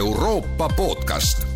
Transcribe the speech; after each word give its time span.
Euroopa 0.00 0.68
podcast. 0.76 1.46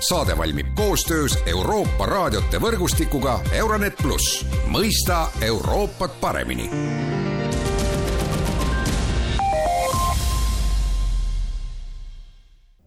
saade 0.00 0.38
valmib 0.38 0.66
koostöös 0.74 1.38
Euroopa 1.46 2.06
raadiote 2.06 2.58
võrgustikuga 2.60 3.38
Euronet 3.52 3.94
pluss, 4.02 4.46
mõista 4.66 5.28
Euroopat 5.40 6.20
paremini 6.20 6.70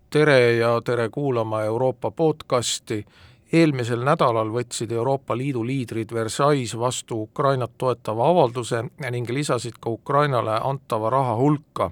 tere 0.09 0.55
ja 0.55 0.81
tere 0.81 1.09
kuulama 1.09 1.63
Euroopa 1.63 2.11
podcasti. 2.11 3.05
eelmisel 3.53 4.03
nädalal 4.03 4.51
võtsid 4.51 4.91
Euroopa 4.91 5.37
Liidu 5.37 5.65
liidrid 5.65 6.11
Versailles 6.13 6.79
vastu 6.79 7.21
Ukrainat 7.21 7.71
toetava 7.77 8.29
avalduse 8.29 8.83
ning 9.11 9.29
lisasid 9.29 9.79
ka 9.79 9.89
Ukrainale 9.89 10.59
antava 10.63 11.09
raha 11.09 11.35
hulka. 11.35 11.91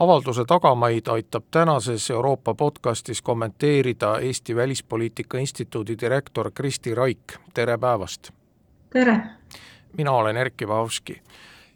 Avalduse 0.00 0.44
tagamaid 0.44 1.08
aitab 1.08 1.44
tänases 1.50 2.10
Euroopa 2.10 2.54
podcastis 2.54 3.22
kommenteerida 3.22 4.18
Eesti 4.18 4.56
Välispoliitika 4.56 5.38
Instituudi 5.38 5.96
direktor 6.00 6.50
Kristi 6.54 6.94
Raik, 6.94 7.36
tere 7.54 7.78
päevast! 7.78 8.30
tere! 8.92 9.20
mina 9.96 10.12
olen 10.12 10.36
Erkki 10.36 10.68
Vahovski 10.68 11.22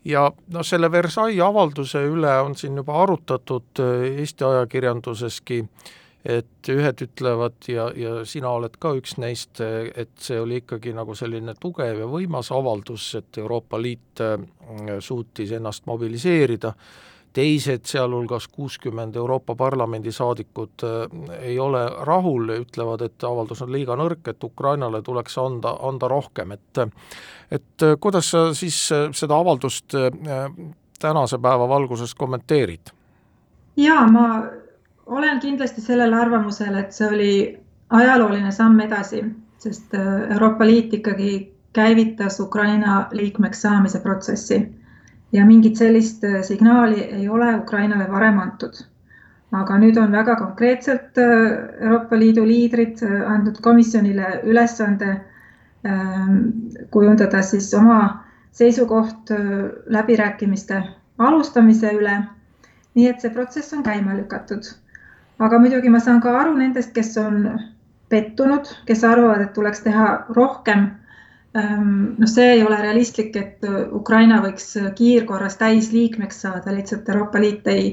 ja 0.04 0.32
noh, 0.48 0.64
selle 0.64 0.90
Versailles 0.92 1.44
avalduse 1.44 2.04
üle 2.06 2.40
on 2.40 2.56
siin 2.56 2.76
juba 2.76 3.02
arutatud 3.02 3.80
äh, 3.80 4.18
Eesti 4.18 4.44
ajakirjanduseski, 4.44 5.64
et 6.24 6.68
ühed 6.72 7.04
ütlevad 7.04 7.68
ja, 7.68 7.90
ja 7.96 8.24
sina 8.24 8.56
oled 8.56 8.78
ka 8.80 8.94
üks 8.96 9.18
neist, 9.20 9.60
et 9.96 10.16
see 10.16 10.40
oli 10.40 10.62
ikkagi 10.62 10.96
nagu 10.96 11.14
selline 11.14 11.52
tugev 11.60 12.00
ja 12.00 12.06
võimas 12.08 12.48
avaldus, 12.56 13.14
et 13.20 13.38
Euroopa 13.38 13.82
Liit 13.82 14.24
äh, 14.24 14.38
suutis 15.00 15.52
ennast 15.52 15.84
mobiliseerida 15.86 16.72
teised, 17.34 17.84
sealhulgas 17.84 18.48
kuuskümmend 18.48 19.16
Euroopa 19.16 19.54
Parlamendi 19.54 20.12
saadikut 20.12 20.84
äh, 20.84 21.38
ei 21.40 21.58
ole 21.58 21.82
rahul, 22.00 22.48
ütlevad, 22.60 23.02
et 23.02 23.24
avaldus 23.26 23.62
on 23.62 23.72
liiga 23.74 23.96
nõrk, 23.98 24.28
et 24.30 24.44
Ukrainale 24.44 25.02
tuleks 25.02 25.38
anda, 25.42 25.74
anda 25.88 26.08
rohkem, 26.08 26.54
et 26.54 26.82
et 27.50 27.82
äh, 27.82 27.96
kuidas 28.00 28.30
sa 28.30 28.44
siis 28.54 28.78
äh, 28.92 29.08
seda 29.12 29.38
avaldust 29.38 29.96
tänase 31.00 31.38
päeva 31.38 31.68
valguses 31.68 32.14
kommenteerid? 32.14 32.94
jaa, 33.76 34.06
ma 34.06 34.44
olen 35.06 35.40
kindlasti 35.40 35.82
sellel 35.82 36.14
arvamusel, 36.14 36.78
et 36.78 36.92
see 36.94 37.08
oli 37.08 37.32
ajalooline 37.90 38.52
samm 38.54 38.78
edasi, 38.80 39.24
sest 39.58 39.94
Euroopa 39.98 40.66
Liit 40.66 40.94
ikkagi 40.94 41.34
käivitas 41.74 42.38
Ukraina 42.40 43.06
liikmeks 43.12 43.62
saamise 43.62 43.98
protsessi 44.00 44.62
ja 45.34 45.44
mingit 45.46 45.76
sellist 45.76 46.24
äh, 46.24 46.42
signaali 46.42 47.00
ei 47.02 47.28
ole 47.28 47.56
Ukrainale 47.56 48.10
varem 48.10 48.38
antud. 48.38 48.84
aga 49.54 49.76
nüüd 49.78 49.98
on 50.02 50.10
väga 50.12 50.34
konkreetselt 50.36 51.18
äh, 51.18 51.34
Euroopa 51.80 52.18
Liidu 52.18 52.46
liidrid 52.46 53.02
äh, 53.02 53.20
andnud 53.30 53.60
komisjonile 53.62 54.40
ülesande 54.42 55.10
ähm, 55.86 56.38
kujundada 56.90 57.42
siis 57.42 57.68
oma 57.74 58.24
seisukoht 58.50 59.30
läbirääkimiste 59.86 60.82
alustamise 61.18 61.92
üle. 61.94 62.16
nii 62.94 63.06
et 63.10 63.20
see 63.20 63.30
protsess 63.30 63.72
on 63.74 63.82
käima 63.82 64.16
lükatud. 64.16 64.62
aga 65.38 65.58
muidugi 65.58 65.90
ma 65.90 66.00
saan 66.00 66.20
ka 66.20 66.38
aru 66.40 66.56
nendest, 66.56 66.92
kes 66.94 67.16
on 67.18 67.60
pettunud, 68.08 68.68
kes 68.86 69.04
arvavad, 69.04 69.40
et 69.40 69.52
tuleks 69.52 69.80
teha 69.82 70.24
rohkem 70.28 70.90
noh, 71.54 72.26
see 72.26 72.48
ei 72.56 72.62
ole 72.64 72.80
realistlik, 72.82 73.36
et 73.36 73.62
äh, 73.66 73.84
Ukraina 73.94 74.40
võiks 74.42 74.74
äh, 74.80 74.90
kiirkorras 74.98 75.56
täisliikmeks 75.60 76.40
saada, 76.42 76.74
lihtsalt 76.74 77.08
Euroopa 77.08 77.40
Liit 77.40 77.66
ei 77.70 77.92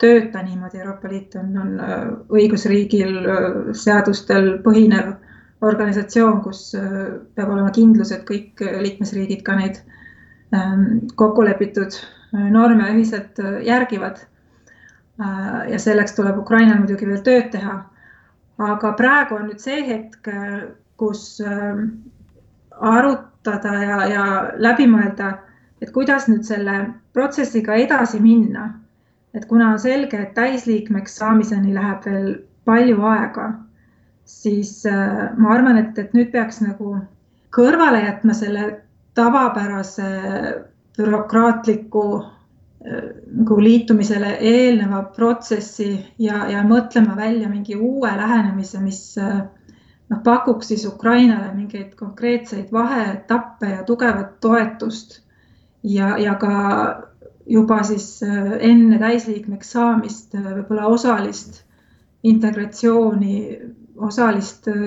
tööta 0.00 0.42
niimoodi, 0.44 0.80
Euroopa 0.82 1.08
Liit 1.08 1.36
on, 1.40 1.54
on 1.56 1.70
äh, 1.80 2.06
õigusriigil, 2.36 3.16
seadustel 3.72 4.58
põhinev 4.64 5.14
organisatsioon, 5.64 6.38
kus 6.40 6.70
peab 7.36 7.50
olema 7.52 7.68
kindlus, 7.76 8.12
et 8.16 8.22
kõik 8.24 8.62
liikmesriigid 8.80 9.42
ka 9.44 9.58
neid 9.58 9.82
ehm, 10.56 11.10
kokku 11.20 11.44
lepitud 11.44 11.98
norme 12.32 12.86
ühiselt 12.94 13.36
järgivad. 13.66 14.22
ja 15.68 15.78
selleks 15.78 16.14
tuleb 16.16 16.38
Ukrainal 16.40 16.78
muidugi 16.80 17.04
veel 17.10 17.20
tööd 17.20 17.50
teha. 17.52 17.74
aga 18.70 18.92
praegu 18.96 19.36
on 19.36 19.50
nüüd 19.50 19.60
see 19.60 19.84
hetk, 19.84 20.32
kus 20.96 21.42
ehm, 21.44 21.84
arutada 22.80 23.74
ja, 23.84 23.98
ja 24.08 24.24
läbi 24.58 24.86
mõelda, 24.90 25.34
et 25.80 25.92
kuidas 25.92 26.28
nüüd 26.28 26.44
selle 26.48 26.76
protsessiga 27.12 27.74
edasi 27.74 28.20
minna. 28.20 28.74
et 29.34 29.44
kuna 29.46 29.68
on 29.70 29.78
selge, 29.78 30.18
et 30.18 30.32
täisliikmeks 30.34 31.12
saamiseni 31.20 31.74
läheb 31.74 32.02
veel 32.04 32.32
palju 32.66 33.04
aega, 33.06 33.44
siis 34.26 34.72
äh, 34.86 35.28
ma 35.36 35.52
arvan, 35.54 35.78
et, 35.78 35.98
et 35.98 36.16
nüüd 36.16 36.32
peaks 36.32 36.58
nagu 36.64 36.96
kõrvale 37.54 38.00
jätma 38.02 38.34
selle 38.34 38.64
tavapärase 39.14 40.08
bürokraatliku 40.98 42.04
äh, 42.18 43.06
nagu 43.38 43.60
liitumisele 43.62 44.34
eelneva 44.50 45.04
protsessi 45.14 45.92
ja, 46.18 46.42
ja 46.50 46.66
mõtlema 46.66 47.14
välja 47.16 47.48
mingi 47.48 47.78
uue 47.78 48.10
lähenemise, 48.18 48.82
mis 48.82 49.02
äh, 49.18 49.44
noh, 50.10 50.22
pakuks 50.24 50.68
siis 50.68 50.86
Ukrainale 50.86 51.54
mingeid 51.54 51.94
konkreetseid 51.98 52.72
vaheetappe 52.72 53.70
ja 53.76 53.84
tugevat 53.84 54.40
toetust 54.40 55.20
ja, 55.82 56.18
ja 56.18 56.34
ka 56.34 56.56
juba 57.50 57.82
siis 57.82 58.22
äh, 58.22 58.52
enne 58.60 58.98
täisliikmeks 58.98 59.72
saamist 59.72 60.34
äh, 60.34 60.44
võib-olla 60.44 60.86
osalist 60.86 61.62
integratsiooni, 62.22 63.34
osalist 63.96 64.68
äh, 64.68 64.82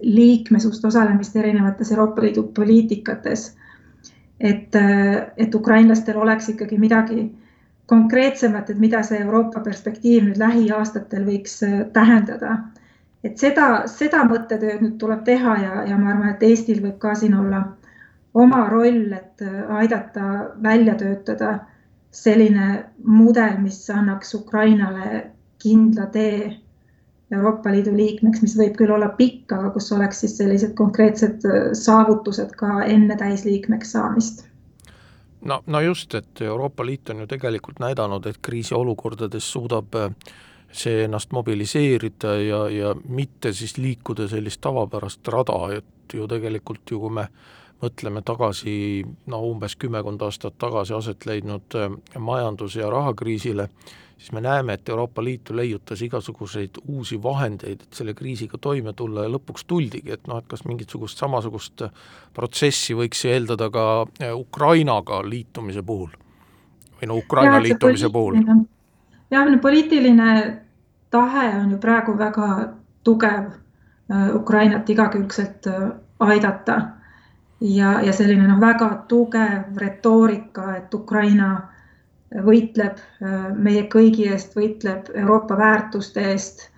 liikmesust, 0.00 0.84
osalemist 0.84 1.36
erinevates 1.36 1.90
Euroopa 1.92 2.22
Liidu 2.22 2.42
poliitikates. 2.54 3.54
et, 4.40 4.74
et 5.36 5.54
ukrainlastel 5.54 6.16
oleks 6.16 6.48
ikkagi 6.48 6.76
midagi 6.78 7.24
konkreetsemat, 7.90 8.68
et 8.70 8.78
mida 8.78 9.00
see 9.02 9.18
Euroopa 9.18 9.60
perspektiiv 9.60 10.28
nüüd 10.28 10.38
lähiaastatel 10.38 11.24
võiks 11.26 11.56
tähendada 11.92 12.52
et 13.24 13.38
seda, 13.38 13.86
seda 13.90 14.22
mõttetööd 14.28 14.82
nüüd 14.84 14.98
tuleb 15.00 15.24
teha 15.26 15.56
ja, 15.62 15.82
ja 15.88 15.98
ma 15.98 16.12
arvan, 16.12 16.34
et 16.34 16.44
Eestil 16.46 16.82
võib 16.84 16.98
ka 17.02 17.14
siin 17.18 17.34
olla 17.38 17.64
oma 18.38 18.68
roll, 18.70 19.12
et 19.12 19.42
äh, 19.42 19.58
aidata 19.80 20.54
välja 20.62 20.94
töötada 21.00 21.58
selline 22.14 22.84
mudel, 23.04 23.58
mis 23.62 23.82
annaks 23.90 24.34
Ukrainale 24.34 25.26
kindla 25.62 26.06
tee 26.14 26.56
Euroopa 27.32 27.72
Liidu 27.72 27.92
liikmeks, 27.92 28.40
mis 28.40 28.54
võib 28.56 28.76
küll 28.78 28.92
olla 28.94 29.10
pikk, 29.18 29.52
aga 29.52 29.72
kus 29.74 29.90
oleks 29.92 30.22
siis 30.24 30.38
sellised 30.38 30.74
konkreetsed 30.78 31.44
äh, 31.44 31.70
saavutused 31.76 32.54
ka 32.60 32.82
enne 32.86 33.16
täisliikmeks 33.20 33.92
saamist. 33.96 34.46
No, 35.44 35.60
no 35.66 35.80
just, 35.80 36.14
et 36.14 36.40
Euroopa 36.42 36.86
Liit 36.86 37.10
on 37.10 37.22
ju 37.22 37.26
tegelikult 37.30 37.78
näidanud, 37.78 38.26
et 38.26 38.40
kriisiolukordades 38.42 39.52
suudab 39.52 39.94
äh, 39.98 40.08
see 40.72 41.04
ennast 41.04 41.32
mobiliseerida 41.32 42.34
ja, 42.42 42.64
ja 42.68 42.94
mitte 43.08 43.52
siis 43.52 43.78
liikuda 43.78 44.28
sellist 44.28 44.60
tavapärast 44.60 45.28
rada, 45.28 45.60
et 45.78 46.14
ju 46.14 46.26
tegelikult 46.28 46.90
ju 46.90 47.00
kui 47.00 47.14
me 47.20 47.28
mõtleme 47.82 48.22
tagasi 48.26 49.04
no 49.30 49.40
umbes 49.46 49.76
kümmekond 49.78 50.22
aastat 50.26 50.58
tagasi 50.58 50.94
aset 50.96 51.26
leidnud 51.26 51.78
äh, 51.78 51.88
majandus- 52.18 52.76
ja 52.76 52.90
rahakriisile, 52.90 53.68
siis 54.18 54.32
me 54.32 54.40
näeme, 54.40 54.74
et 54.74 54.88
Euroopa 54.88 55.24
Liit 55.24 55.50
leiutas 55.50 56.02
igasuguseid 56.02 56.80
uusi 56.88 57.22
vahendeid, 57.22 57.82
et 57.82 58.00
selle 58.00 58.14
kriisiga 58.18 58.58
toime 58.58 58.92
tulla 58.92 59.24
ja 59.26 59.32
lõpuks 59.32 59.66
tuldigi, 59.66 60.12
et 60.12 60.26
noh, 60.26 60.42
et 60.42 60.48
kas 60.50 60.64
mingisugust 60.66 61.18
samasugust 61.18 61.86
protsessi 62.34 62.98
võiks 62.98 63.24
eeldada 63.30 63.70
ka 63.70 63.84
äh, 64.22 64.34
Ukrainaga 64.34 65.22
liitumise 65.24 65.82
puhul 65.82 66.10
või 66.98 67.06
no 67.06 67.16
Ukraina 67.22 67.60
ja, 67.60 67.62
liitumise 67.62 68.10
puhul. 68.10 68.40
jah, 69.30 69.52
poliitiline 69.62 70.32
tahe 71.10 71.48
on 71.60 71.70
ju 71.70 71.78
praegu 71.78 72.18
väga 72.18 72.68
tugev 73.04 73.44
äh, 74.10 74.36
Ukrainat 74.36 74.90
igakülgselt 74.90 75.66
äh, 75.66 75.88
aidata 76.18 76.80
ja, 77.60 78.00
ja 78.02 78.12
selline 78.12 78.48
noh, 78.48 78.60
väga 78.60 79.04
tugev 79.08 79.76
retoorika, 79.76 80.76
et 80.76 80.94
Ukraina 80.94 81.52
võitleb 82.44 82.98
äh, 82.98 83.46
meie 83.56 83.86
kõigi 83.92 84.28
eest, 84.32 84.56
võitleb 84.56 85.08
Euroopa 85.14 85.58
väärtuste 85.58 86.32
eest. 86.32 86.68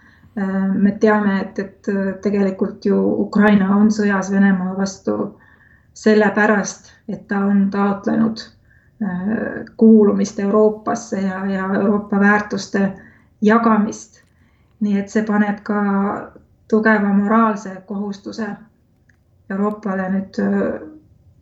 me 0.82 0.92
teame, 1.02 1.40
et, 1.40 1.58
et 1.58 1.88
tegelikult 2.22 2.84
ju 2.86 2.96
Ukraina 3.24 3.66
on 3.76 3.88
sõjas 3.90 4.28
Venemaa 4.30 4.76
vastu 4.76 5.16
sellepärast, 5.98 6.92
et 7.08 7.26
ta 7.28 7.40
on 7.44 7.64
taotlenud 7.70 8.38
kuulumist 9.76 10.38
Euroopasse 10.38 11.20
ja, 11.20 11.42
ja 11.50 11.66
Euroopa 11.74 12.20
väärtuste 12.20 12.92
jagamist. 13.42 14.19
Nii 14.80 14.98
et 14.98 15.12
see 15.12 15.24
paneb 15.28 15.62
ka 15.64 15.80
tugeva 16.70 17.12
moraalse 17.12 17.74
kohustuse 17.86 18.48
Euroopale 19.50 20.06
nüüd 20.14 20.38
äh, 20.38 20.80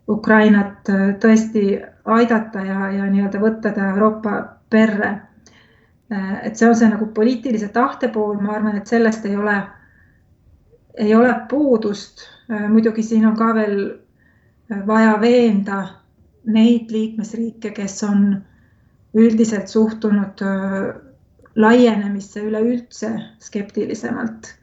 Ukrainat 0.09 0.89
äh, 0.89 1.09
tõesti 1.21 1.63
aidata 2.09 2.63
ja, 2.65 2.91
ja 2.95 3.09
nii-öelda 3.11 3.41
võtta 3.41 3.71
ta 3.75 3.91
Euroopa 3.93 4.37
perre. 4.69 5.17
et 6.43 6.57
see 6.57 6.65
on 6.65 6.73
see 6.75 6.87
nagu 6.89 7.05
poliitilise 7.13 7.67
tahte 7.69 8.07
pool, 8.09 8.39
ma 8.41 8.55
arvan, 8.55 8.79
et 8.79 8.89
sellest 8.89 9.27
ei 9.29 9.35
ole, 9.37 9.57
ei 10.97 11.11
ole 11.15 11.35
puudust. 11.49 12.23
muidugi 12.49 13.03
siin 13.05 13.27
on 13.29 13.35
ka 13.37 13.51
veel 13.53 13.75
vaja 14.87 15.19
veenda 15.21 15.83
neid 16.49 16.89
liikmesriike, 16.89 17.69
kes 17.77 18.03
on 18.03 18.23
üldiselt 19.13 19.69
suhtunud 19.69 20.41
laienemisse 21.55 22.43
üleüldse 22.45 23.11
skeptilisemalt. 23.39 24.55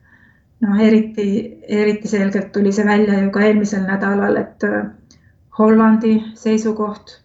noh, 0.61 0.79
eriti, 0.81 1.59
eriti 1.69 2.09
selgelt 2.09 2.53
tuli 2.53 2.73
see 2.73 2.87
välja 2.87 3.19
ju 3.21 3.31
ka 3.31 3.43
eelmisel 3.45 3.83
nädalal, 3.85 4.37
et 4.41 4.65
Hollandi 5.59 6.15
seisukoht 6.35 7.19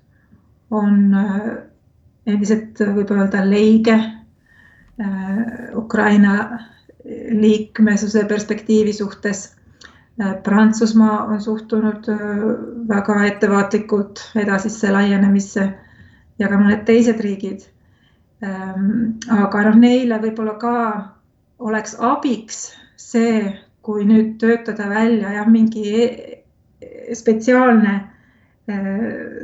on 0.72 1.16
endiselt 2.28 2.80
võib 2.96 3.12
öelda 3.16 3.46
leige 3.48 3.96
Ukraina 5.76 6.36
liikmesuse 7.32 8.26
perspektiivi 8.28 8.94
suhtes 8.94 9.50
Prantsusmaa 10.44 11.24
on 11.24 11.42
suhtunud 11.42 12.06
väga 12.88 13.26
ettevaatlikult 13.26 14.20
edasisse 14.36 14.92
laienemisse 14.92 15.64
ja 16.40 16.50
ka 16.50 16.60
mõned 16.60 16.84
teised 16.86 17.20
riigid. 17.24 17.64
Aga 18.42 19.64
noh, 19.68 19.76
neile 19.78 20.18
võib-olla 20.22 20.56
ka 20.62 20.76
oleks 21.62 21.96
abiks 22.00 22.72
see, 22.98 23.52
kui 23.86 24.06
nüüd 24.06 24.38
töötada 24.42 24.88
välja 24.90 25.34
jah, 25.36 25.50
mingi 25.50 25.86
e-, 26.02 26.42
spetsiaalne, 27.18 27.96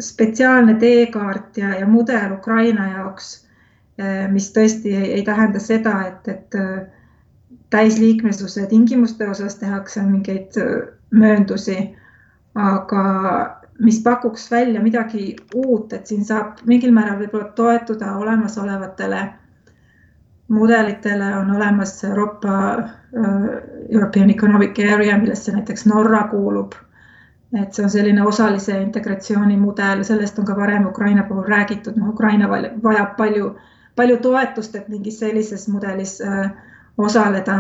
spetsiaalne 0.02 0.78
teekaart 0.82 1.58
ja, 1.58 1.74
ja 1.80 1.88
mudel 1.90 2.38
Ukraina 2.38 2.88
jaoks, 2.94 3.32
mis 4.32 4.52
tõesti 4.54 4.94
ei, 4.94 5.12
ei 5.18 5.24
tähenda 5.26 5.60
seda, 5.60 5.96
et, 6.08 6.28
et 6.30 6.58
täisliikmesuse 7.74 8.68
tingimuste 8.70 9.30
osas 9.30 9.56
tehakse 9.56 10.02
mingeid 10.06 10.58
mööndusi, 11.12 11.78
aga 12.56 13.06
mis 13.80 14.00
pakuks 14.04 14.52
välja 14.52 14.82
midagi 14.82 15.36
uut, 15.56 15.94
et 15.94 16.08
siin 16.08 16.26
saab 16.26 16.64
mingil 16.66 16.94
määral 16.94 17.20
võib-olla 17.20 17.52
toetuda 17.56 18.16
olemasolevatele 18.18 19.22
mudelitele, 20.48 21.36
on 21.38 21.52
olemas 21.56 22.04
Euroopa 22.04 22.78
uh, 22.78 23.48
European 23.90 24.30
Economic 24.30 24.80
Area, 24.94 25.18
millesse 25.18 25.52
näiteks 25.52 25.86
Norra 25.86 26.28
kuulub. 26.28 26.74
et 27.62 27.74
see 27.74 27.84
on 27.84 27.90
selline 27.90 28.24
osalise 28.28 28.74
integratsiooni 28.82 29.56
mudel, 29.58 30.02
sellest 30.04 30.40
on 30.40 30.46
ka 30.46 30.56
varem 30.56 30.86
Ukraina 30.86 31.24
puhul 31.24 31.46
räägitud, 31.48 31.96
noh, 31.96 32.10
Ukraina 32.10 32.50
vajab 32.84 33.14
palju, 33.18 33.54
palju 33.96 34.18
toetust, 34.18 34.76
et 34.76 34.90
mingis 34.90 35.20
sellises 35.20 35.68
mudelis 35.68 36.18
uh, 36.22 36.50
osaleda 36.98 37.56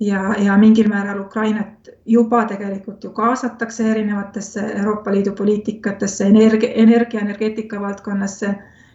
ja, 0.00 0.34
ja 0.38 0.58
mingil 0.58 0.88
määral 0.88 1.20
Ukrainat 1.20 1.88
juba 2.06 2.44
tegelikult 2.44 3.04
ju 3.04 3.10
kaasatakse 3.10 3.90
erinevatesse 3.90 4.60
Euroopa 4.60 5.12
Liidu 5.12 5.32
poliitikatesse, 5.32 6.26
energia, 6.26 6.72
energia, 6.74 7.20
energeetika 7.20 7.80
valdkonnasse. 7.80 8.54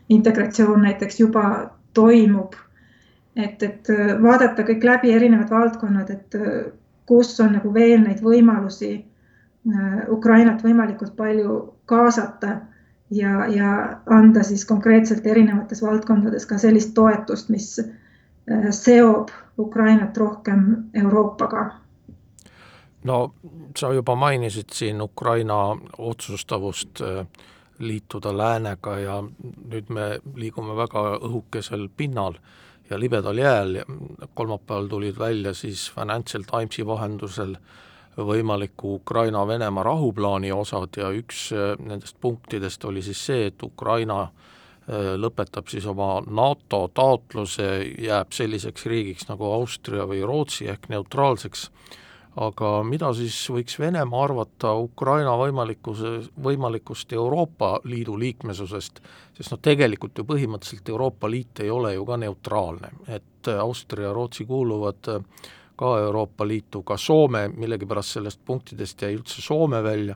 integratsioon 0.09 0.81
näiteks 0.81 1.19
juba 1.19 1.69
toimub. 1.93 2.53
et, 3.35 3.63
et 3.63 3.87
vaadata 4.21 4.63
kõik 4.63 4.83
läbi 4.83 5.11
erinevad 5.13 5.49
valdkonnad, 5.49 6.09
et 6.09 6.35
kus 7.05 7.39
on 7.39 7.51
nagu 7.53 7.73
veel 7.73 8.01
neid 8.01 8.21
võimalusi 8.23 8.91
äh, 8.95 9.97
Ukrainat 10.09 10.63
võimalikult 10.63 11.15
palju 11.15 11.57
kaasata 11.85 12.57
ja, 13.11 13.47
ja 13.47 13.99
anda 14.05 14.43
siis 14.43 14.65
konkreetselt 14.65 15.25
erinevates 15.25 15.81
valdkondades 15.81 16.45
ka 16.45 16.57
sellist 16.57 16.93
toetust, 16.93 17.49
mis 17.49 17.79
äh, 17.79 17.91
seob 18.71 19.29
Ukrainat 19.57 20.17
rohkem 20.17 20.75
Euroopaga. 20.93 21.71
no 23.03 23.33
sa 23.77 23.93
juba 23.93 24.15
mainisid 24.15 24.73
siin 24.73 25.01
Ukraina 25.01 25.77
otsustavust 25.97 27.01
äh, 27.01 27.27
liituda 27.79 28.37
läänega 28.37 28.99
ja 28.99 29.23
nüüd 29.69 29.89
me 29.89 30.19
liigume 30.35 30.75
väga 30.75 31.03
õhukesel 31.21 31.89
pinnal 31.97 32.33
ja 32.89 32.99
libedal 32.99 33.37
jääl 33.37 33.83
kolmapäeval 34.33 34.87
tulid 34.87 35.19
välja 35.19 35.53
siis 35.53 35.91
Financial 35.95 36.43
Timesi 36.43 36.85
vahendusel 36.85 37.55
võimaliku 38.17 38.95
Ukraina-Venemaa 38.95 39.83
rahuplaani 39.83 40.51
osad 40.51 40.97
ja 40.97 41.11
üks 41.11 41.51
äh, 41.53 41.75
nendest 41.79 42.17
punktidest 42.21 42.85
oli 42.85 43.01
siis 43.01 43.25
see, 43.25 43.45
et 43.47 43.63
Ukraina 43.63 44.23
Äh, 44.23 44.31
lõpetab 45.17 45.69
siis 45.69 45.85
oma 45.89 46.19
NATO 46.29 46.85
taotluse, 46.93 47.69
jääb 48.05 48.33
selliseks 48.35 48.85
riigiks 48.85 49.29
nagu 49.29 49.49
Austria 49.55 50.05
või 50.05 50.21
Rootsi 50.25 50.67
ehk 50.69 50.89
neutraalseks, 50.93 51.69
aga 52.45 52.71
mida 52.83 53.09
siis 53.17 53.37
võiks 53.49 53.79
Venemaa 53.79 54.23
arvata 54.27 54.75
Ukraina 54.77 55.33
võimalikkuse, 55.39 56.15
võimalikust 56.43 57.13
Euroopa 57.17 57.79
Liidu 57.89 58.17
liikmesusest, 58.19 59.01
sest 59.37 59.55
noh, 59.55 59.61
tegelikult 59.63 60.17
ju 60.17 60.27
põhimõtteliselt 60.27 60.89
Euroopa 60.93 61.29
Liit 61.31 61.63
ei 61.63 61.71
ole 61.71 61.95
ju 61.95 62.05
ka 62.05 62.17
neutraalne, 62.21 62.91
et 63.07 63.53
Austria 63.55 64.09
ja 64.11 64.13
Rootsi 64.13 64.45
kuuluvad 64.45 65.15
ka 65.75 65.95
Euroopa 65.99 66.47
Liitu, 66.47 66.83
ka 66.83 66.97
Soome 66.97 67.47
millegipärast 67.55 68.19
sellest 68.19 68.43
punktidest 68.45 69.01
jäi 69.01 69.15
üldse 69.17 69.41
Soome 69.41 69.81
välja 69.83 70.15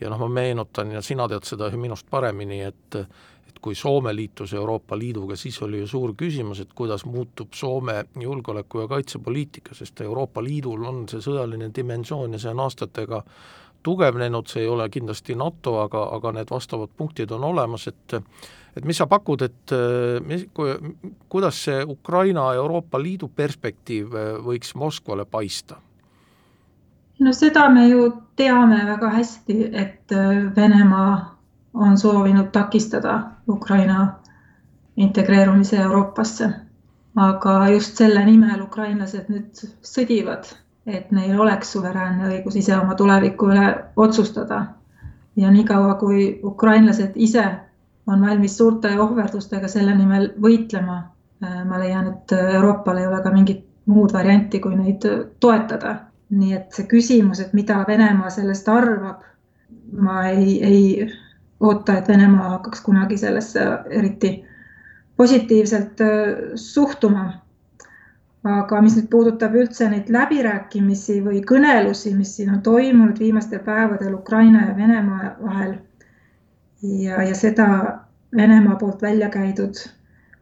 ja 0.00 0.10
noh, 0.10 0.18
ma 0.18 0.28
meenutan 0.28 0.92
ja 0.92 1.02
sina 1.02 1.28
tead 1.28 1.46
seda 1.48 1.70
minust 1.76 2.06
paremini, 2.10 2.60
et 2.66 3.00
et 3.46 3.60
kui 3.62 3.74
Soome 3.74 4.12
liitus 4.12 4.52
Euroopa 4.54 4.98
Liiduga, 4.98 5.36
siis 5.36 5.56
oli 5.62 5.78
ju 5.78 5.86
suur 5.88 6.12
küsimus, 6.18 6.60
et 6.60 6.72
kuidas 6.74 7.06
muutub 7.08 7.54
Soome 7.54 8.04
julgeoleku- 8.20 8.82
ja 8.82 8.88
kaitsepoliitika, 8.88 9.74
sest 9.74 10.00
Euroopa 10.00 10.44
Liidul 10.44 10.84
on 10.84 11.06
see 11.08 11.22
sõjaline 11.24 11.70
dimensioon 11.74 12.32
ja 12.32 12.38
see 12.38 12.50
on 12.50 12.60
aastatega 12.60 13.22
tugevnenud, 13.82 14.46
see 14.50 14.62
ei 14.62 14.68
ole 14.68 14.88
kindlasti 14.90 15.34
NATO, 15.34 15.78
aga, 15.80 16.02
aga 16.18 16.32
need 16.32 16.50
vastavad 16.50 16.90
punktid 16.96 17.32
on 17.32 17.44
olemas, 17.44 17.86
et 17.88 18.20
et 18.76 18.84
mis 18.84 18.98
sa 18.98 19.06
pakud, 19.06 19.40
et 19.42 19.72
mis, 20.26 20.44
kuidas 21.28 21.64
see 21.64 21.84
Ukraina 21.84 22.50
Euroopa 22.54 23.00
Liidu 23.00 23.28
perspektiiv 23.28 24.12
võiks 24.44 24.74
Moskvale 24.76 25.24
paista? 25.24 25.80
No 27.18 27.32
seda 27.32 27.68
me 27.68 27.88
ju 27.88 28.12
teame 28.36 28.82
väga 28.86 29.10
hästi, 29.10 29.70
et 29.72 30.12
Venemaa 30.56 31.36
on 31.74 31.98
soovinud 31.98 32.46
takistada 32.52 33.22
Ukraina 33.48 34.14
integreerumise 34.96 35.76
Euroopasse. 35.76 36.50
aga 37.16 37.68
just 37.68 37.96
selle 37.96 38.24
nimel 38.24 38.60
ukrainlased 38.60 39.30
nüüd 39.32 39.60
sõdivad, 39.88 40.50
et 40.86 41.12
neil 41.16 41.38
oleks 41.40 41.70
suveräänne 41.72 42.26
õigus 42.28 42.58
ise 42.60 42.74
oma 42.76 42.94
tuleviku 42.94 43.48
üle 43.52 43.68
otsustada. 43.96 44.66
ja 45.36 45.50
niikaua, 45.50 45.94
kui 45.94 46.40
ukrainlased 46.44 47.12
ise 47.14 47.44
on 48.06 48.20
valmis 48.20 48.58
suurte 48.58 49.00
ohverdustega 49.00 49.68
selle 49.68 49.94
nimel 49.94 50.30
võitlema, 50.42 50.96
äh, 51.44 51.64
ma 51.64 51.78
leian, 51.78 52.06
et 52.06 52.32
Euroopal 52.32 52.98
ei 52.98 53.06
ole 53.06 53.22
ka 53.22 53.30
mingit 53.30 53.64
muud 53.86 54.12
varianti, 54.12 54.60
kui 54.60 54.76
neid 54.76 55.04
toetada. 55.40 55.96
Nii 56.30 56.52
et 56.56 56.74
see 56.74 56.86
küsimus, 56.90 57.40
et 57.40 57.52
mida 57.54 57.84
Venemaa 57.88 58.30
sellest 58.34 58.68
arvab, 58.68 59.22
ma 59.92 60.26
ei, 60.28 60.56
ei 60.64 61.08
oota, 61.60 61.98
et 61.98 62.08
Venemaa 62.08 62.50
hakkaks 62.56 62.80
kunagi 62.86 63.18
sellesse 63.18 63.66
eriti 63.90 64.44
positiivselt 65.16 66.00
äh, 66.00 66.54
suhtuma. 66.54 67.42
aga 68.46 68.78
mis 68.78 68.94
nüüd 68.94 69.08
puudutab 69.10 69.56
üldse 69.58 69.88
neid 69.90 70.06
läbirääkimisi 70.14 71.16
või 71.24 71.40
kõnelusi, 71.42 72.12
mis 72.14 72.36
siin 72.36 72.52
on 72.54 72.60
toimunud 72.62 73.18
viimastel 73.18 73.58
päevadel 73.66 74.14
Ukraina 74.14 74.68
ja 74.68 74.76
Venemaa 74.76 75.32
vahel 75.40 75.72
ja, 76.82 77.22
ja 77.26 77.34
seda 77.34 77.66
Venemaa 78.36 78.76
poolt 78.78 79.02
välja 79.02 79.32
käidud 79.34 79.82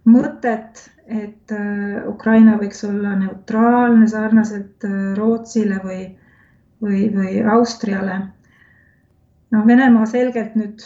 mõtet, 0.05 0.91
et 1.07 1.53
äh, 1.53 2.09
Ukraina 2.09 2.57
võiks 2.61 2.85
olla 2.89 3.15
neutraalne 3.19 4.09
sarnaselt 4.09 4.85
äh, 4.85 5.15
Rootsile 5.19 5.81
või, 5.85 6.03
või, 6.83 7.09
või 7.15 7.41
Austriale. 7.57 8.21
no 9.51 9.67
Venemaa 9.67 10.07
selgelt 10.07 10.57
nüüd 10.57 10.85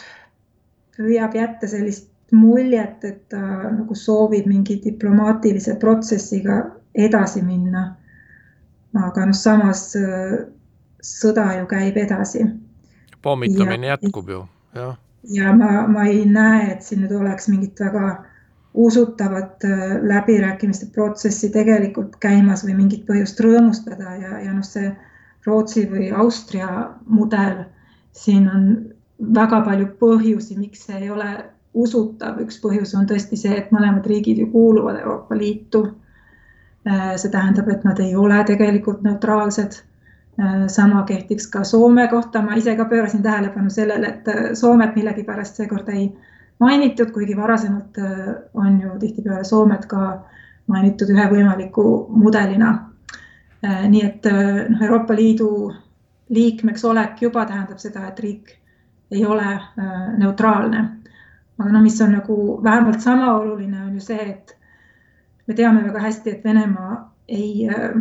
püüab 0.97 1.35
jätta 1.35 1.67
sellist 1.67 2.09
muljet, 2.31 3.03
et 3.03 3.21
ta 3.31 3.39
nagu 3.71 3.95
soovib 3.95 4.45
mingi 4.47 4.77
diplomaatilise 4.83 5.75
protsessiga 5.79 6.61
edasi 6.95 7.41
minna. 7.41 7.95
aga 8.93 9.25
noh, 9.25 9.35
samas 9.37 9.95
äh, 9.95 10.39
sõda 11.01 11.59
ju 11.59 11.67
käib 11.69 11.97
edasi. 11.97 12.45
pommitamine 13.21 13.87
ja, 13.87 13.97
jätkub 13.97 14.29
ju, 14.29 14.47
jah. 14.75 14.97
ja 15.23 15.53
ma, 15.53 15.87
ma 15.87 16.05
ei 16.07 16.25
näe, 16.25 16.71
et 16.71 16.83
siin 16.83 17.03
nüüd 17.03 17.15
oleks 17.15 17.47
mingit 17.47 17.79
väga 17.79 18.23
usutavat 18.73 19.63
äh, 19.65 19.97
läbirääkimiste 20.01 20.91
protsessi 20.93 21.49
tegelikult 21.49 22.15
käimas 22.19 22.65
või 22.65 22.75
mingit 22.83 23.05
põhjust 23.07 23.39
rõõmustada 23.41 24.15
ja, 24.21 24.39
ja 24.45 24.53
noh, 24.53 24.65
see 24.65 24.91
Rootsi 25.45 25.85
või 25.89 26.11
Austria 26.11 26.67
mudel 27.07 27.63
siin 28.11 28.49
on 28.49 28.65
väga 29.35 29.61
palju 29.61 29.87
põhjusi, 30.01 30.57
miks 30.57 30.85
see 30.87 30.99
ei 31.03 31.09
ole 31.09 31.29
usutav, 31.73 32.39
üks 32.43 32.59
põhjus 32.63 32.95
on 32.97 33.07
tõesti 33.09 33.37
see, 33.37 33.55
et 33.57 33.71
mõlemad 33.75 34.05
riigid 34.09 34.39
ju 34.41 34.47
kuuluvad 34.51 34.99
Euroopa 35.01 35.37
Liitu. 35.37 35.83
see 37.15 37.29
tähendab, 37.31 37.67
et 37.69 37.83
nad 37.83 37.99
ei 37.99 38.15
ole 38.15 38.43
tegelikult 38.43 39.01
neutraalsed. 39.03 39.83
sama 40.67 41.03
kehtiks 41.03 41.47
ka 41.47 41.63
Soome 41.63 42.07
kohta, 42.07 42.41
ma 42.41 42.55
ise 42.55 42.75
ka 42.75 42.85
pöörasin 42.85 43.23
tähelepanu 43.23 43.69
sellele, 43.69 44.07
et 44.07 44.55
Soomet 44.55 44.95
millegipärast 44.95 45.55
seekord 45.55 45.89
ei 45.89 46.05
mainitud, 46.59 47.11
kuigi 47.15 47.37
varasemalt 47.37 47.97
on 48.53 48.81
ju 48.81 48.99
tihtipeale 48.99 49.43
Soomet 49.43 49.85
ka 49.85 50.19
mainitud 50.67 51.09
ühe 51.09 51.25
võimaliku 51.31 51.83
mudelina. 52.09 52.73
nii 53.61 54.01
et 54.05 54.27
noh, 54.69 54.81
Euroopa 54.81 55.15
Liidu 55.15 55.73
liikmeks 56.29 56.85
olek 56.85 57.21
juba 57.21 57.45
tähendab 57.45 57.79
seda, 57.79 58.07
et 58.07 58.19
riik 58.19 58.55
ei 59.11 59.25
ole 59.25 59.59
neutraalne 60.17 60.99
aga 61.59 61.71
no 61.71 61.81
mis 61.81 62.01
on 62.01 62.11
nagu 62.15 62.63
vähemalt 62.63 63.01
sama 63.01 63.33
oluline, 63.37 63.83
on 63.83 63.93
ju 63.93 63.99
see, 64.03 64.29
et 64.29 64.55
me 65.47 65.53
teame 65.53 65.83
väga 65.83 65.99
hästi, 65.99 66.31
et 66.31 66.43
Venemaa 66.43 66.99
ei 67.27 67.67
äh, 67.69 67.99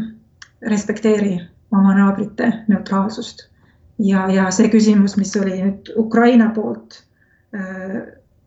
respekteeri 0.63 1.39
oma 1.73 1.95
naabrite 1.95 2.53
neutraalsust. 2.69 3.49
ja, 3.99 4.29
ja 4.31 4.51
see 4.55 4.69
küsimus, 4.71 5.17
mis 5.19 5.35
oli 5.37 5.59
nüüd 5.59 5.91
Ukraina 5.99 6.53
poolt 6.55 7.03
äh, 7.55 7.99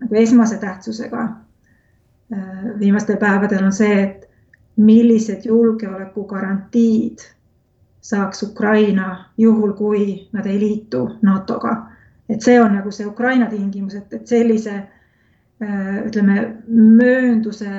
nagu 0.01 0.15
esmase 0.15 0.57
tähtsusega 0.57 1.21
äh, 1.23 2.79
viimastel 2.79 3.17
päevadel 3.17 3.65
on 3.65 3.73
see, 3.73 4.03
et 4.03 4.29
millised 4.75 5.45
julgeolekugarantiid 5.45 7.27
saaks 8.01 8.43
Ukraina 8.43 9.25
juhul, 9.37 9.73
kui 9.77 10.27
nad 10.33 10.45
ei 10.45 10.59
liitu 10.59 11.09
NATO-ga. 11.21 11.75
et 12.29 12.41
see 12.41 12.61
on 12.61 12.73
nagu 12.75 12.91
see 12.91 13.05
Ukraina 13.05 13.49
tingimus, 13.49 13.95
et, 13.95 14.13
et 14.13 14.27
sellise 14.27 14.75
äh, 14.75 14.87
Äh, 15.61 15.97
ütleme, 16.07 16.35
möönduse, 16.65 17.69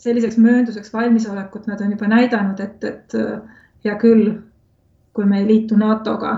selliseks 0.00 0.38
möönduseks 0.40 0.92
valmisolekut 0.94 1.66
nad 1.68 1.82
on 1.84 1.90
juba 1.92 2.06
näidanud, 2.08 2.60
et, 2.64 2.84
et 2.88 3.16
äh, 3.20 3.58
hea 3.84 3.96
küll, 4.00 4.30
kui 5.12 5.26
me 5.28 5.42
ei 5.42 5.48
liitu 5.50 5.76
NATO-ga, 5.76 6.32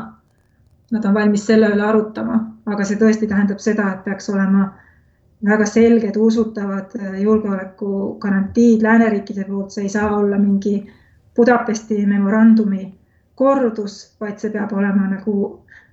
nad 0.90 1.06
on 1.06 1.14
valmis 1.14 1.44
selle 1.46 1.70
üle 1.70 1.84
arutama, 1.86 2.40
aga 2.66 2.86
see 2.88 2.98
tõesti 2.98 3.28
tähendab 3.30 3.62
seda, 3.62 3.92
et 3.92 4.02
peaks 4.08 4.26
olema 4.32 4.72
väga 5.46 5.66
selged, 5.66 6.16
usutavad 6.16 6.94
äh, 7.00 7.20
julgeolekugarantiid 7.22 8.82
lääneriikide 8.82 9.44
poolt, 9.44 9.70
see 9.70 9.86
ei 9.86 9.88
saa 9.88 10.16
olla 10.16 10.38
mingi 10.38 10.78
Budapesti 11.36 12.06
memorandumi 12.06 12.94
kordus, 13.36 14.16
vaid 14.20 14.38
see 14.40 14.50
peab 14.50 14.72
olema 14.72 15.10
nagu 15.10 15.34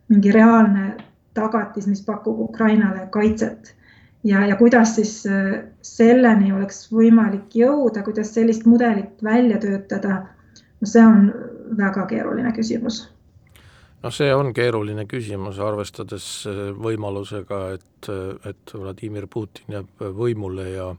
mingi 0.08 0.32
reaalne 0.32 0.94
tagatis, 1.36 1.88
mis 1.88 2.02
pakub 2.06 2.40
Ukrainale 2.40 3.08
kaitset. 3.12 3.74
Ja, 4.24 4.46
ja 4.48 4.56
kuidas 4.56 4.96
siis 4.96 5.26
äh, 5.28 5.64
selleni 5.82 6.54
oleks 6.54 6.86
võimalik 6.92 7.56
jõuda, 7.60 8.04
kuidas 8.04 8.32
sellist 8.34 8.66
mudelit 8.66 9.24
välja 9.24 9.58
töötada, 9.60 10.22
no 10.82 10.88
see 10.88 11.04
on 11.04 11.28
väga 11.78 12.06
keeruline 12.08 12.54
küsimus. 12.56 13.04
Noh, 14.04 14.12
see 14.12 14.34
on 14.36 14.54
keeruline 14.54 15.08
küsimus, 15.10 15.60
arvestades 15.64 16.28
äh, 16.50 16.62
võimalusega, 16.76 17.64
et, 17.78 18.12
et 18.50 18.76
Vladimir 18.76 19.28
Putin 19.32 19.80
jääb 19.80 20.06
võimule 20.20 20.70
ja 20.74 20.94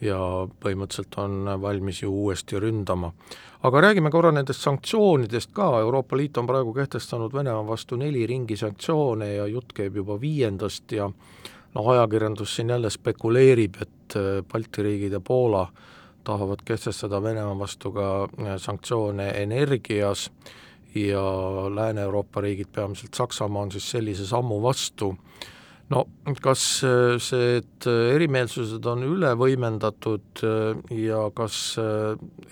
ja 0.00 0.18
põhimõtteliselt 0.62 1.16
on 1.18 1.48
valmis 1.62 2.02
ju 2.02 2.10
uuesti 2.12 2.60
ründama. 2.60 3.12
aga 3.62 3.80
räägime 3.80 4.10
korra 4.10 4.30
nendest 4.32 4.62
sanktsioonidest 4.62 5.50
ka, 5.52 5.80
Euroopa 5.80 6.16
Liit 6.16 6.38
on 6.38 6.46
praegu 6.46 6.74
kehtestanud 6.74 7.34
Venemaa 7.34 7.66
vastu 7.66 7.96
neli 7.96 8.26
ringi 8.26 8.56
sanktsioone 8.56 9.32
ja 9.34 9.46
jutt 9.46 9.72
käib 9.74 9.96
juba 9.96 10.20
viiendast 10.20 10.92
ja 10.92 11.10
noh, 11.74 11.88
ajakirjandus 11.88 12.56
siin 12.56 12.68
jälle 12.68 12.90
spekuleerib, 12.90 13.74
et 13.82 14.16
äh, 14.16 14.44
Balti 14.52 14.82
riigid 14.82 15.12
ja 15.12 15.20
Poola 15.20 15.66
tahavad 16.24 16.62
kehtestada 16.64 17.22
Venemaa 17.22 17.58
vastu 17.58 17.92
ka 17.92 18.08
äh, 18.24 18.56
sanktsioone 18.56 19.30
energias 19.42 20.30
ja 20.94 21.22
Lääne-Euroopa 21.74 22.40
riigid, 22.40 22.70
peamiselt 22.74 23.14
Saksamaa, 23.14 23.62
on 23.62 23.72
siis 23.72 23.90
sellise 23.90 24.26
sammu 24.26 24.62
vastu. 24.62 25.16
no 25.90 26.04
kas 26.42 26.84
äh, 26.84 27.16
see, 27.20 27.56
et 27.62 27.86
erimeelsused 27.86 28.84
on 28.86 29.06
üle 29.06 29.30
võimendatud 29.40 30.42
ja 30.92 31.22
kas 31.34 31.78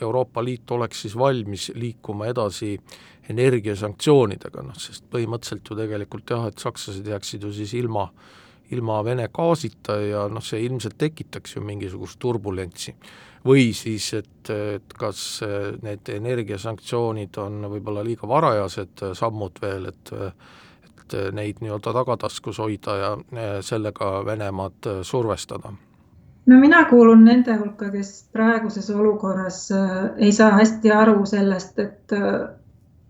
Euroopa 0.00 0.44
Liit 0.44 0.70
oleks 0.70 1.02
siis 1.04 1.18
valmis 1.18 1.70
liikuma 1.74 2.26
edasi 2.32 2.78
energiasanktsioonidega, 3.28 4.62
noh 4.62 4.78
sest 4.80 5.04
põhimõtteliselt 5.10 5.68
ju 5.68 5.76
tegelikult 5.76 6.30
jah, 6.30 6.46
et 6.48 6.58
sakslased 6.62 7.06
jääksid 7.06 7.44
ju 7.44 7.52
siis 7.52 7.74
ilma 7.74 8.06
äh, 8.06 8.34
ilma 8.74 9.00
Vene 9.04 9.28
gaasita 9.32 9.98
ja 10.02 10.26
noh, 10.32 10.44
see 10.44 10.64
ilmselt 10.66 10.96
tekitaks 10.98 11.56
ju 11.56 11.62
mingisugust 11.64 12.18
turbulentsi. 12.22 12.94
Või 13.46 13.70
siis, 13.76 14.10
et, 14.14 14.50
et 14.50 14.94
kas 14.98 15.40
need 15.82 16.08
energiasanktsioonid 16.12 17.38
on 17.42 17.66
võib-olla 17.70 18.04
liiga 18.04 18.28
varajased 18.28 19.08
sammud 19.18 19.62
veel, 19.62 19.90
et 19.92 20.14
et 21.06 21.14
neid 21.30 21.60
nii-öelda 21.62 21.92
tagataskus 21.94 22.58
hoida 22.58 22.94
ja 22.98 23.10
sellega 23.62 24.24
Venemaad 24.26 24.88
survestada? 25.06 25.70
no 26.46 26.58
mina 26.60 26.84
kuulun 26.90 27.24
nende 27.24 27.54
hulka, 27.58 27.90
kes 27.90 28.12
praeguses 28.32 28.90
olukorras 28.90 29.70
äh, 29.70 29.96
ei 30.16 30.32
saa 30.32 30.50
hästi 30.58 30.90
aru 30.92 31.26
sellest, 31.26 31.78
et 31.78 32.12
äh, 32.12 32.48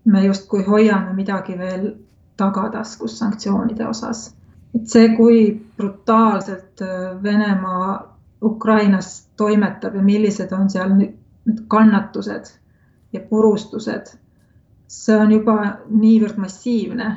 me 0.05 0.25
justkui 0.27 0.65
hoiame 0.65 1.15
midagi 1.17 1.59
veel 1.59 1.91
tagataskus 2.37 3.19
sanktsioonide 3.19 3.89
osas 3.89 4.29
et 4.77 4.89
see, 4.91 5.09
kui 5.17 5.39
brutaalselt 5.77 6.83
äh, 6.85 7.23
Venemaa 7.23 8.17
Ukrainas 8.43 9.26
toimetab 9.37 9.95
ja 9.95 10.03
millised 10.03 10.53
on 10.53 10.71
seal 10.71 10.95
need 10.97 11.59
kannatused 11.69 12.53
ja 13.13 13.21
purustused, 13.21 14.13
see 14.89 15.17
on 15.17 15.33
juba 15.33 15.57
niivõrd 15.89 16.39
massiivne, 16.43 17.11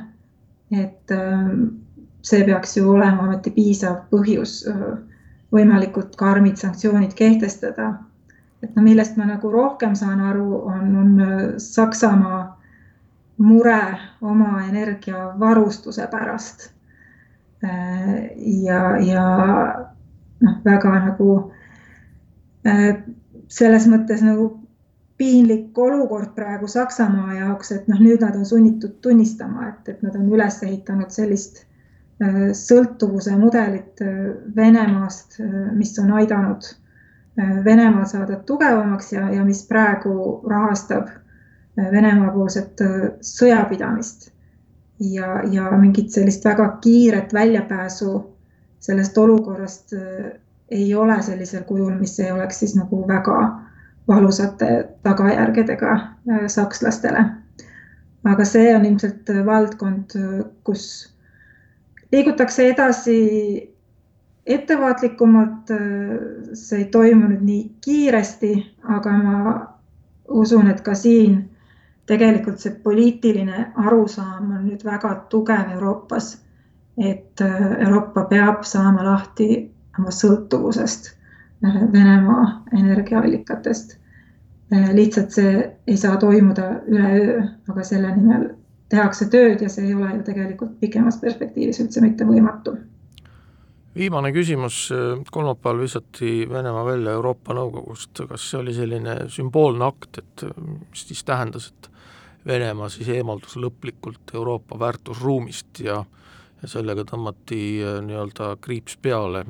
et 0.71 1.13
äh, 1.15 1.51
see 2.21 2.43
peaks 2.45 2.77
ju 2.77 2.89
olema 2.91 3.25
ometi 3.27 3.53
piisav 3.55 4.03
põhjus 4.11 4.61
äh, 4.69 4.85
võimalikult 5.55 6.15
karmid 6.15 6.57
sanktsioonid 6.61 7.13
kehtestada. 7.17 7.93
et 8.63 8.75
no 8.75 8.81
millest 8.83 9.15
ma 9.17 9.25
nagu 9.25 9.51
rohkem 9.51 9.95
saan 9.95 10.19
aru, 10.19 10.65
on, 10.67 10.95
on 10.95 11.13
Saksamaa 11.57 12.41
mure 13.37 13.81
oma 14.21 14.65
energiavarustuse 14.67 16.07
pärast 16.11 16.69
Äh, 17.63 18.29
ja, 18.37 18.97
ja 18.97 19.23
noh, 20.39 20.53
väga 20.63 20.91
nagu 20.99 21.33
äh, 21.39 21.58
selles 23.49 23.85
mõttes 23.87 24.21
nagu 24.25 24.49
piinlik 25.17 25.77
olukord 25.77 26.33
praegu 26.35 26.67
Saksamaa 26.67 27.33
jaoks, 27.37 27.71
et 27.75 27.87
noh, 27.91 27.99
nüüd 27.99 28.21
nad 28.23 28.35
on 28.35 28.45
sunnitud 28.45 28.99
tunnistama, 29.03 29.69
et, 29.69 29.89
et 29.95 30.03
nad 30.03 30.15
on 30.15 30.27
üles 30.31 30.61
ehitanud 30.63 31.11
sellist 31.11 31.63
äh, 31.63 32.51
sõltuvuse 32.55 33.35
mudelit 33.39 34.03
Venemaast, 34.55 35.39
mis 35.75 35.95
on 35.99 36.13
aidanud 36.19 36.67
Venemaal 37.65 38.05
saada 38.05 38.35
tugevamaks 38.47 39.13
ja, 39.13 39.29
ja 39.31 39.43
mis 39.47 39.63
praegu 39.67 40.41
rahastab 40.49 41.07
Venemaa 41.79 42.33
poolset 42.33 42.81
sõjapidamist. 43.23 44.31
Ja, 44.99 45.39
ja 45.47 45.69
mingit 45.79 46.11
sellist 46.11 46.43
väga 46.43 46.65
kiiret 46.83 47.31
väljapääsu 47.33 48.17
sellest 48.83 49.17
olukorrast 49.17 49.93
äh, 49.95 50.31
ei 50.71 50.95
ole 50.95 51.21
sellisel 51.21 51.63
kujul, 51.63 51.95
mis 51.99 52.19
ei 52.19 52.31
oleks 52.31 52.59
siis 52.59 52.75
nagu 52.75 53.07
väga 53.07 53.39
valusate 54.07 54.89
tagajärgedega 55.03 55.91
äh, 55.93 56.47
sakslastele. 56.47 57.25
aga 58.23 58.45
see 58.45 58.75
on 58.75 58.85
ilmselt 58.85 59.29
valdkond, 59.45 60.11
kus 60.63 61.15
liigutakse 62.11 62.67
edasi 62.67 63.19
ettevaatlikumalt. 64.45 65.71
see 66.53 66.79
ei 66.79 66.85
toimu 66.85 67.27
nüüd 67.29 67.45
nii 67.45 67.63
kiiresti, 67.85 68.51
aga 68.83 69.11
ma 69.23 69.37
usun, 70.29 70.67
et 70.67 70.81
ka 70.81 70.93
siin 70.95 71.49
tegelikult 72.09 72.59
see 72.59 72.73
poliitiline 72.83 73.67
arusaam 73.85 74.51
on 74.57 74.63
nüüd 74.67 74.85
väga 74.85 75.15
tugev 75.29 75.73
Euroopas. 75.75 76.37
et 76.97 77.41
äh, 77.41 77.67
Euroopa 77.85 78.25
peab 78.27 78.63
saama 78.67 79.03
lahti 79.05 79.71
oma 79.99 80.13
sõltuvusest 80.15 81.11
äh, 81.65 81.81
Venemaa 81.93 82.45
energiaallikatest. 82.79 83.97
Äh, 84.73 84.93
lihtsalt 84.95 85.35
see 85.35 85.55
ei 85.87 85.97
saa 85.97 86.17
toimuda 86.21 86.71
üleöö, 86.87 87.41
aga 87.69 87.85
selle 87.87 88.13
nimel 88.15 88.49
tehakse 88.89 89.29
tööd 89.29 89.61
ja 89.61 89.69
see 89.69 89.89
ei 89.89 89.97
ole 89.97 90.15
ju 90.17 90.23
tegelikult 90.31 90.79
pikemas 90.81 91.19
perspektiivis 91.21 91.81
üldse 91.83 92.01
mitte 92.01 92.25
võimatu. 92.27 92.77
Viimane 93.99 94.29
küsimus, 94.31 94.91
kolmapäeval 95.33 95.81
visati 95.81 96.45
Venemaa 96.49 96.83
välja 96.85 97.15
Euroopa 97.17 97.55
Nõukogust, 97.57 98.21
kas 98.29 98.45
see 98.51 98.59
oli 98.61 98.73
selline 98.77 99.15
sümboolne 99.33 99.87
akt, 99.87 100.21
et 100.21 100.43
mis 100.61 101.07
siis 101.09 101.23
tähendas, 101.25 101.71
et 101.71 101.89
Venemaa 102.47 102.89
siis 102.93 103.09
eemaldus 103.11 103.57
lõplikult 103.59 104.31
Euroopa 104.33 104.77
väärtusruumist 104.79 105.81
ja 105.83 106.03
ja 106.61 106.67
sellega 106.67 107.05
tõmmati 107.07 107.61
nii-öelda 108.05 108.55
kriips 108.61 108.97
peale 109.01 109.45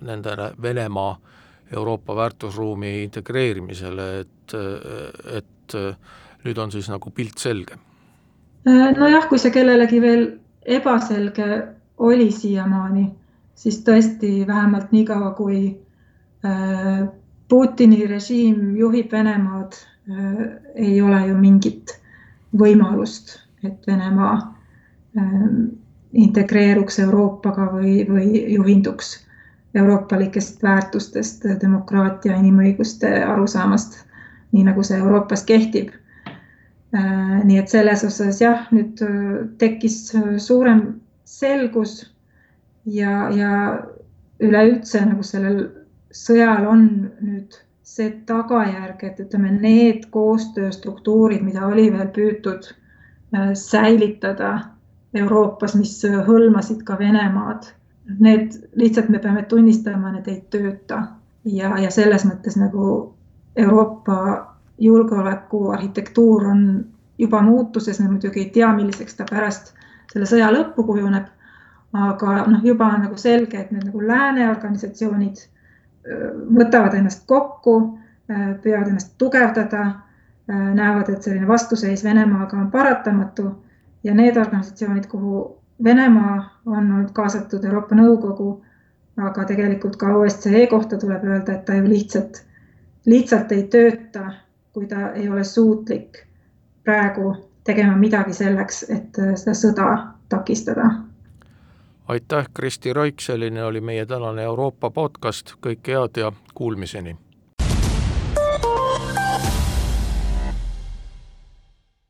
nendele 0.00 0.52
Venemaa 0.62 1.16
Euroopa 1.76 2.16
väärtusruumi 2.16 3.02
integreerimisele, 3.02 4.06
et, 4.20 4.54
et 5.36 5.76
nüüd 6.44 6.58
on 6.58 6.72
siis 6.72 6.88
nagu 6.92 7.10
pilt 7.10 7.38
selge? 7.40 7.78
nojah, 8.64 9.26
kui 9.28 9.40
see 9.42 9.50
kellelegi 9.54 10.00
veel 10.02 10.26
ebaselge 10.62 11.46
oli 11.98 12.30
siiamaani, 12.30 13.06
siis 13.54 13.80
tõesti 13.86 14.46
vähemalt 14.46 14.92
niikaua, 14.92 15.32
kui 15.38 15.64
äh, 16.44 17.08
Putini 17.48 18.06
režiim 18.06 18.76
juhib 18.76 19.12
Venemaad, 19.12 19.76
äh, 20.10 20.42
ei 20.74 21.02
ole 21.02 21.26
ju 21.28 21.36
mingit 21.38 21.94
võimalust, 22.58 23.36
et 23.64 23.86
Venemaa 23.86 24.34
äh, 24.38 25.46
integreeruks 26.12 26.98
Euroopaga 26.98 27.68
või, 27.72 28.02
või 28.08 28.44
juhinduks 28.52 29.16
euroopalikest 29.74 30.62
väärtustest, 30.62 31.44
demokraatia, 31.60 32.36
inimõiguste 32.36 33.08
arusaamast, 33.24 34.02
nii 34.52 34.66
nagu 34.68 34.84
see 34.84 34.98
Euroopas 35.00 35.44
kehtib. 35.48 35.92
Äh, 36.92 37.38
nii 37.48 37.56
et 37.56 37.72
selles 37.72 38.04
osas 38.04 38.42
jah, 38.42 38.66
nüüd 38.74 39.00
äh, 39.00 39.46
tekkis 39.58 40.10
äh, 40.14 40.34
suurem 40.36 40.82
selgus 41.24 42.02
ja, 42.84 43.30
ja 43.32 43.52
üleüldse 44.42 45.00
nagu 45.06 45.24
sellel 45.24 45.62
sõjal 46.12 46.66
on 46.68 46.84
nüüd 47.24 47.56
see 47.92 48.10
tagajärg, 48.28 49.00
et 49.08 49.24
ütleme, 49.24 49.54
need 49.56 50.04
koostööstruktuurid, 50.12 51.40
mida 51.44 51.64
oli 51.66 51.88
veel 51.92 52.08
püütud 52.12 52.68
säilitada 53.56 54.52
Euroopas, 55.14 55.74
mis 55.76 55.98
hõlmasid 56.26 56.82
ka 56.88 56.98
Venemaad 56.98 57.68
need 58.18 58.52
lihtsalt 58.74 59.08
me 59.08 59.18
peame 59.18 59.42
tunnistama, 59.42 60.12
need 60.12 60.28
ei 60.28 60.40
tööta 60.50 61.02
ja, 61.44 61.76
ja 61.78 61.90
selles 61.90 62.24
mõttes 62.26 62.56
nagu 62.58 63.14
Euroopa 63.56 64.16
julgeolekuarhitektuur 64.82 66.46
on 66.50 66.64
juba 67.18 67.42
muutuses, 67.42 68.00
me 68.00 68.08
muidugi 68.08 68.40
ei 68.40 68.50
tea, 68.50 68.72
milliseks 68.74 69.14
ta 69.14 69.26
pärast 69.30 69.74
selle 70.12 70.26
sõja 70.26 70.50
lõppu 70.52 70.84
kujuneb. 70.86 71.28
aga 71.92 72.46
noh, 72.48 72.62
juba 72.64 72.86
on 72.88 73.02
nagu 73.04 73.16
selge, 73.20 73.58
et 73.60 73.70
need 73.70 73.84
nagu 73.84 74.00
lääne 74.00 74.46
organisatsioonid 74.50 75.42
võtavad 76.56 76.94
ennast 76.96 77.26
kokku, 77.28 77.98
püüavad 78.62 78.88
ennast 78.88 79.12
tugevdada, 79.18 79.82
näevad, 80.48 81.10
et 81.12 81.22
selline 81.22 81.48
vastuseis 81.48 82.04
Venemaaga 82.04 82.56
on 82.56 82.70
paratamatu 82.70 83.50
ja 84.04 84.14
need 84.14 84.36
organisatsioonid, 84.36 85.06
kuhu 85.06 85.62
Venemaa 85.84 86.60
on 86.66 86.92
olnud 86.92 87.10
kaasatud 87.12 87.64
Euroopa 87.64 87.94
Nõukogu, 87.94 88.64
aga 89.16 89.44
tegelikult 89.44 89.96
ka 89.96 90.12
OSCE 90.16 90.66
kohta 90.70 90.98
tuleb 90.98 91.24
öelda, 91.24 91.56
et 91.56 91.64
ta 91.64 91.74
ju 91.74 91.88
lihtsalt, 91.88 92.44
lihtsalt 93.06 93.52
ei 93.52 93.64
tööta, 93.72 94.32
kui 94.72 94.86
ta 94.86 95.10
ei 95.12 95.28
ole 95.28 95.44
suutlik 95.44 96.22
praegu 96.84 97.34
tegema 97.64 97.96
midagi 97.96 98.32
selleks, 98.32 98.84
et 98.90 99.18
seda 99.34 99.56
sõda 99.58 99.88
takistada. 100.28 100.90
aitäh, 102.08 102.46
Kristi 102.54 102.92
Roik, 102.92 103.20
selline 103.20 103.64
oli 103.64 103.80
meie 103.80 104.06
tänane 104.06 104.42
Euroopa 104.42 104.90
podcast, 104.90 105.54
kõike 105.66 105.98
head 105.98 106.16
ja 106.16 106.32
kuulmiseni 106.54 107.16